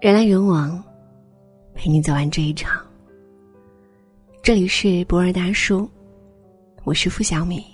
[0.00, 0.80] 人来人往，
[1.74, 2.80] 陪你走完这一场。
[4.40, 5.90] 这里是博尔大叔，
[6.84, 7.64] 我是付小米。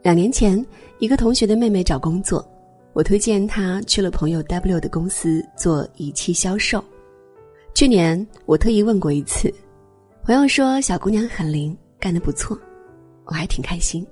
[0.00, 0.64] 两年前，
[0.98, 2.42] 一个同学的妹妹找工作，
[2.94, 6.82] 我推荐她去了朋友 W 的公司做仪器销售。
[7.74, 9.52] 去年我特意问过一次，
[10.24, 12.58] 朋友说小姑娘很灵，干得不错，
[13.26, 14.06] 我还挺开心。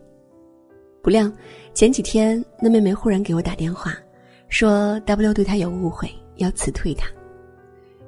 [1.02, 1.33] 不料
[1.72, 3.94] 前几天，那妹妹忽然给我打电话。
[4.48, 7.06] 说 W 对他有误会，要辞退他。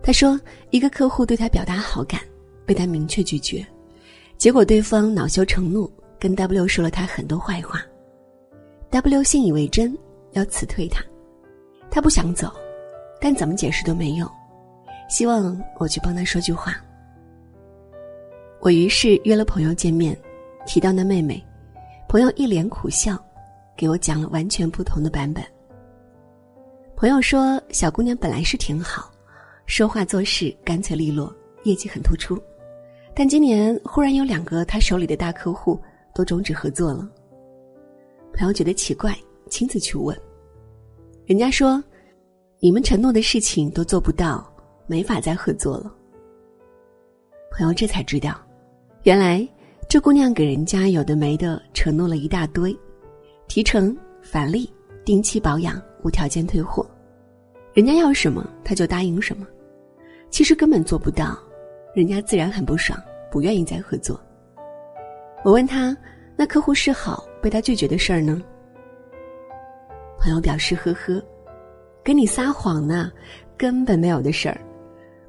[0.02, 0.40] 他说
[0.70, 2.20] 一个客户对他表达好感，
[2.64, 3.64] 被他明确拒绝，
[4.38, 7.84] 结果对方恼羞成怒，跟 W 说了他很多坏话。
[8.90, 9.96] W 信以为真，
[10.32, 11.04] 要辞退他。
[11.90, 12.50] 他不想走，
[13.20, 14.28] 但怎么解释都没用，
[15.08, 16.74] 希望我去帮他说句话。
[18.60, 20.16] 我于是约了朋友见面，
[20.66, 21.42] 提到那妹妹，
[22.08, 23.22] 朋友一脸苦笑，
[23.76, 25.44] 给我讲了完全不同的版本。
[27.00, 29.10] 朋友说，小姑娘本来是挺好，
[29.64, 32.38] 说话做事干脆利落，业绩很突出。
[33.14, 35.80] 但今年忽然有两个她手里的大客户
[36.14, 37.08] 都终止合作了。
[38.34, 39.16] 朋友觉得奇怪，
[39.48, 40.14] 亲自去问，
[41.24, 41.82] 人家说，
[42.58, 44.46] 你们承诺的事情都做不到，
[44.86, 45.90] 没法再合作了。
[47.50, 48.38] 朋友这才知道，
[49.04, 49.48] 原来
[49.88, 52.78] 这姑娘给人家有的没的承诺了一大堆，
[53.48, 54.70] 提成、返利、
[55.02, 55.80] 定期保养。
[56.02, 56.86] 无条件退货，
[57.72, 59.46] 人家要什么他就答应什么，
[60.30, 61.38] 其实根本做不到，
[61.94, 64.20] 人家自然很不爽，不愿意再合作。
[65.44, 65.96] 我问他，
[66.36, 68.42] 那客户示好被他拒绝的事儿呢？
[70.18, 71.22] 朋友表示呵呵，
[72.04, 73.10] 跟你撒谎呢，
[73.56, 74.60] 根本没有的事儿，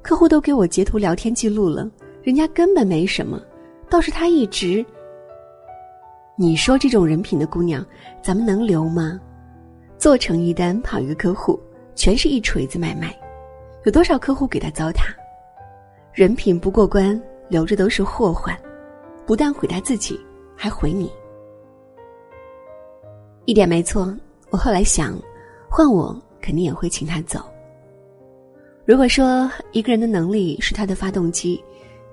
[0.02, 1.90] 客户都给我截图聊天记录了，
[2.22, 3.40] 人家根本没什么，
[3.88, 4.84] 倒是他一直。
[6.36, 7.84] 你说这种人品的姑娘，
[8.22, 9.20] 咱们能留吗？
[10.02, 11.56] 做成一单跑一个客户，
[11.94, 13.16] 全是一锤子买卖，
[13.84, 15.14] 有多少客户给他糟蹋？
[16.12, 18.52] 人品不过关，留着都是祸患，
[19.24, 20.18] 不但毁他自己，
[20.56, 21.08] 还毁你。
[23.44, 24.12] 一点没错，
[24.50, 25.16] 我后来想，
[25.70, 27.40] 换我肯定也会请他走。
[28.84, 31.62] 如果说一个人的能力是他的发动机，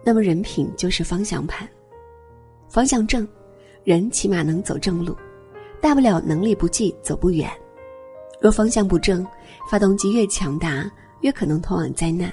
[0.04, 1.68] 那么人品就是方向盘。
[2.70, 3.28] 方向正，
[3.84, 5.16] 人起码能走正路，
[5.82, 7.50] 大不了能力不济，走不远。
[8.42, 9.26] 若方向不正，
[9.70, 10.90] 发动机越强大，
[11.22, 12.32] 越可能通往灾难。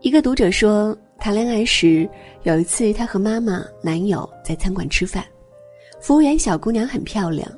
[0.00, 2.08] 一个读者说，谈恋爱时
[2.42, 5.24] 有一次，他和妈妈、男友在餐馆吃饭，
[6.00, 7.50] 服务员小姑娘很漂亮，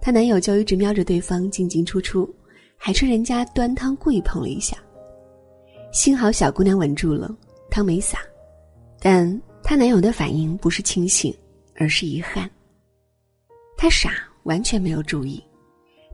[0.00, 2.28] 她男友就一直瞄着对方进进出出，
[2.76, 4.76] 还趁人家端汤故意碰了一下。
[5.92, 7.34] 幸好小姑娘稳住了，
[7.70, 8.18] 汤没洒，
[9.00, 11.34] 但她男友的反应不是清醒，
[11.76, 12.50] 而是遗憾。
[13.76, 14.10] 他傻，
[14.42, 15.42] 完全没有注意。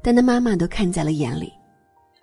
[0.03, 1.53] 但他妈妈都看在了眼里，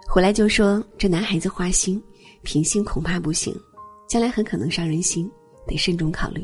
[0.08, 2.02] 回来就说：“这男孩子花心，
[2.44, 3.56] 品性恐怕不行，
[4.08, 5.30] 将来很可能伤人心，
[5.66, 6.44] 得慎重考虑。”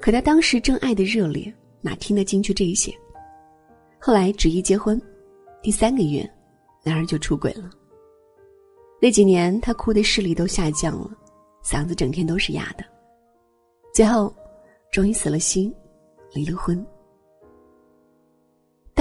[0.00, 2.92] 可他当时正爱的热烈，哪听得进去这些？
[4.00, 5.00] 后来执意结婚，
[5.62, 6.28] 第三个月，
[6.84, 7.70] 男儿就出轨了。
[9.00, 11.10] 那几年他哭的视力都下降了，
[11.64, 12.84] 嗓子整天都是哑的，
[13.92, 14.32] 最后，
[14.92, 15.72] 终于死了心，
[16.32, 16.84] 离了婚。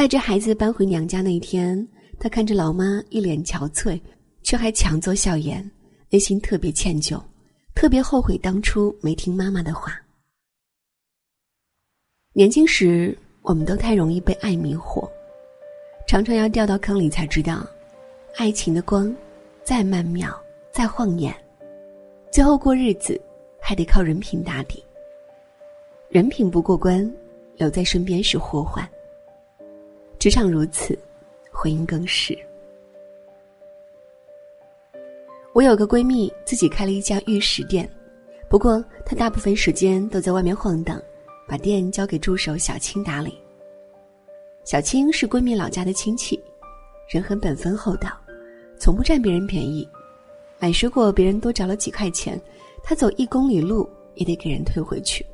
[0.01, 1.87] 带着孩子搬回娘家那一天，
[2.19, 4.01] 他看着老妈一脸憔悴，
[4.41, 5.63] 却还强作笑颜，
[6.09, 7.21] 内心特别歉疚，
[7.75, 9.93] 特别后悔当初没听妈妈的话。
[12.33, 15.07] 年轻时，我们都太容易被爱迷惑，
[16.07, 17.63] 常常要掉到坑里才知道，
[18.37, 19.15] 爱情的光
[19.63, 20.35] 再曼妙、
[20.73, 21.31] 再晃眼，
[22.31, 23.21] 最后过日子
[23.61, 24.83] 还得靠人品打底。
[26.09, 27.07] 人品不过关，
[27.55, 28.83] 留在身边是祸患。
[30.21, 30.95] 职场如此，
[31.51, 32.37] 婚姻更是。
[35.51, 37.89] 我有个闺蜜，自己开了一家玉石店，
[38.47, 41.01] 不过她大部分时间都在外面晃荡，
[41.47, 43.35] 把店交给助手小青打理。
[44.63, 46.39] 小青是闺蜜老家的亲戚，
[47.09, 48.11] 人很本分厚道，
[48.77, 49.89] 从不占别人便宜。
[50.59, 52.39] 买水果别人多找了几块钱，
[52.83, 55.25] 她走一公里路也得给人退回去。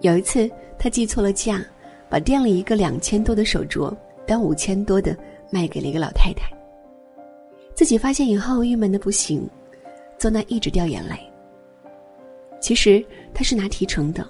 [0.00, 1.64] 有一次，她记错了价。
[2.10, 3.94] 把店里一个两千多的手镯
[4.26, 5.16] 当五千多的
[5.50, 6.50] 卖给了一个老太太。
[7.74, 9.48] 自己发现以后郁闷的不行，
[10.18, 11.14] 坐那一直掉眼泪。
[12.60, 14.26] 其实他是拿提成的，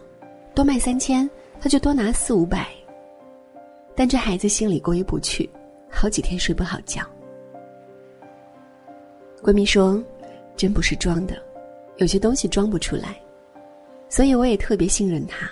[0.54, 1.28] 多卖三千
[1.60, 2.68] 他就多拿四五百。
[3.94, 5.48] 但这孩子心里过意不去，
[5.90, 7.02] 好几天睡不好觉。
[9.42, 10.00] 闺蜜说
[10.56, 11.36] ：“真不是装的，
[11.96, 13.20] 有些东西装不出来，
[14.08, 15.50] 所以我也特别信任他。”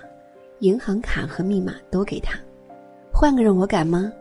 [0.61, 2.38] 银行卡和密码都给他，
[3.12, 4.12] 换个人我敢吗？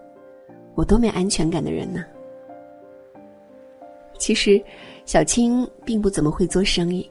[0.76, 2.04] 我多没安全感的人呢。
[4.18, 4.62] 其实，
[5.06, 7.10] 小青并不怎么会做生意，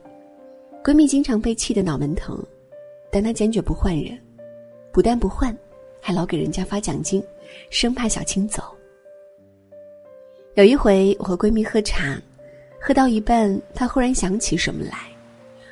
[0.83, 2.43] 闺蜜经常被气得脑门疼，
[3.11, 4.17] 但她坚决不换人，
[4.91, 5.55] 不但不换，
[6.01, 7.23] 还老给人家发奖金，
[7.69, 8.63] 生怕小青走。
[10.55, 12.19] 有一回，我和闺蜜喝茶，
[12.79, 15.09] 喝到一半，她忽然想起什么来，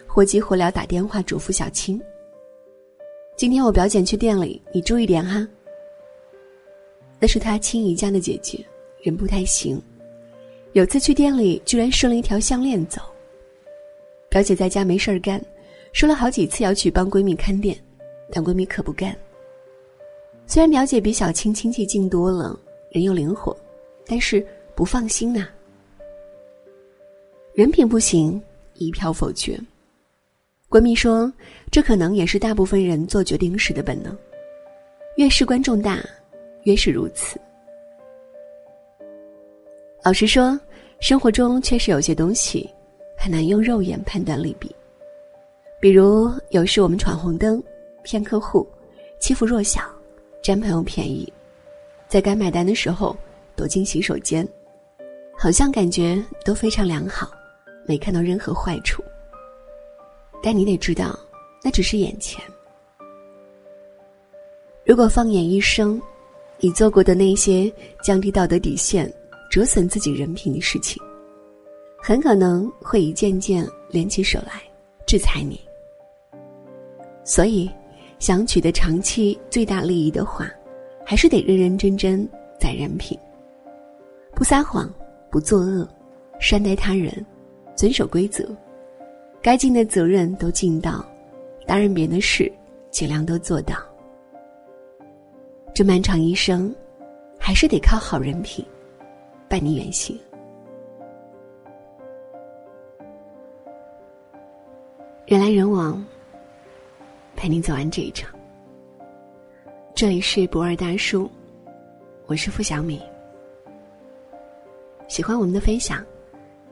[0.07, 1.99] 火急火燎打电话嘱咐小青
[3.35, 5.47] ：“今天我表姐去店里，你注意点哈。”
[7.19, 8.63] 那是她亲姨家的姐姐，
[9.01, 9.81] 人不太行。
[10.73, 13.01] 有次去店里，居然顺了一条项链走。
[14.29, 15.43] 表姐在家没事儿干，
[15.93, 17.77] 说了好几次要去帮闺蜜看店，
[18.31, 19.15] 但闺蜜可不干。
[20.45, 22.59] 虽然表姐比小青亲戚近多了，
[22.91, 23.55] 人又灵活，
[24.05, 24.45] 但是
[24.75, 25.47] 不放心呐。
[27.53, 28.41] 人品不行，
[28.75, 29.59] 一票否决。
[30.73, 31.31] 闺蜜说，
[31.69, 34.17] 这可能也是大部分人做决定时的本能，
[35.17, 35.99] 越事关重大，
[36.63, 37.39] 越是如此。
[40.03, 40.59] 老实说，
[40.99, 42.67] 生活中确实有些东西
[43.15, 44.75] 很难用肉眼判断利弊。
[45.79, 47.63] 比如，有时我们闯红灯、
[48.01, 48.67] 骗客户、
[49.19, 49.83] 欺负弱小、
[50.41, 51.31] 占朋友便宜，
[52.07, 53.15] 在该买单的时候
[53.55, 54.43] 躲进洗手间，
[55.37, 57.29] 好像感觉都非常良好，
[57.85, 59.03] 没看到任何坏处。
[60.43, 61.17] 但你得知道，
[61.63, 62.43] 那只是眼前。
[64.85, 65.99] 如果放眼一生，
[66.59, 67.73] 你做过的那些
[68.03, 69.11] 降低道德底线。
[69.49, 70.99] 折损自己人品的事情，
[72.01, 74.63] 很可能会一件件连起手来
[75.05, 75.61] 制裁你。
[77.23, 77.69] 所以，
[78.17, 80.49] 想取得长期最大利益的话，
[81.05, 82.27] 还是得认认真真
[82.59, 83.15] 攒人品，
[84.33, 84.91] 不撒谎，
[85.29, 85.87] 不作恶，
[86.39, 87.23] 善待他人，
[87.75, 88.43] 遵守规则，
[89.43, 91.05] 该尽的责任都尽到，
[91.67, 92.49] 答应别的事
[92.89, 93.75] 尽量都做到。
[95.73, 96.73] 这漫长一生，
[97.37, 98.65] 还是得靠好人品。
[99.49, 100.17] 伴你远行，
[105.25, 106.03] 人来人往，
[107.35, 108.33] 陪你走完这一场。
[109.93, 111.29] 这里是博尔大叔，
[112.27, 113.01] 我是付小米。
[115.09, 116.01] 喜欢我们的分享，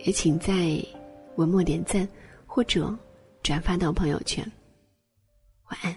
[0.06, 0.82] 也请在
[1.36, 2.08] 文末点赞
[2.54, 2.94] 或者
[3.42, 4.46] 转发到朋友圈。
[5.70, 5.96] 晚安。